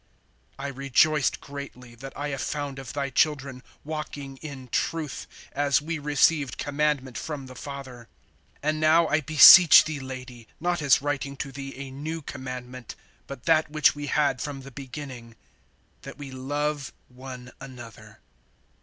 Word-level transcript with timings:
(4)I 0.57 0.75
rejoiced 0.75 1.39
greatly, 1.41 1.93
that 1.93 2.17
I 2.17 2.29
have 2.29 2.41
found 2.41 2.79
of 2.79 2.91
thy 2.93 3.11
children 3.11 3.61
walking 3.83 4.37
in 4.37 4.67
truth, 4.69 5.27
as 5.51 5.79
we 5.79 5.99
received 5.99 6.57
commandment 6.57 7.19
from 7.19 7.45
the 7.45 7.53
Father. 7.53 8.07
(5)And 8.63 8.77
now 8.77 9.07
I 9.09 9.21
beseech 9.21 9.83
thee, 9.83 9.99
lady, 9.99 10.47
not 10.59 10.81
as 10.81 11.03
writing 11.03 11.37
to 11.37 11.51
thee 11.51 11.75
a 11.75 11.91
new 11.91 12.23
commandment, 12.23 12.95
but 13.27 13.43
that 13.43 13.69
which 13.69 13.93
we 13.93 14.07
had 14.07 14.41
from 14.41 14.61
the 14.61 14.71
beginning, 14.71 15.35
that 16.01 16.17
we 16.17 16.31
love 16.31 16.91
one 17.07 17.51
another. 17.61 18.21